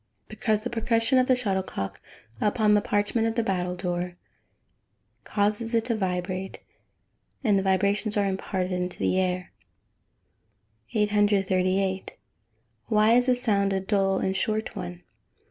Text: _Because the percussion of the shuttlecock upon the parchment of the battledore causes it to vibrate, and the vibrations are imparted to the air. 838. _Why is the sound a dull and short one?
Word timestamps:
_Because 0.29 0.63
the 0.63 0.71
percussion 0.71 1.19
of 1.19 1.27
the 1.27 1.35
shuttlecock 1.35 2.01
upon 2.41 2.73
the 2.73 2.81
parchment 2.81 3.27
of 3.27 3.35
the 3.35 3.43
battledore 3.43 4.15
causes 5.25 5.75
it 5.75 5.85
to 5.85 5.95
vibrate, 5.95 6.57
and 7.43 7.59
the 7.59 7.61
vibrations 7.61 8.17
are 8.17 8.25
imparted 8.25 8.89
to 8.89 8.97
the 8.97 9.19
air. 9.19 9.51
838. 10.95 12.13
_Why 12.89 13.15
is 13.15 13.27
the 13.27 13.35
sound 13.35 13.73
a 13.73 13.79
dull 13.79 14.17
and 14.17 14.35
short 14.35 14.75
one? 14.75 15.03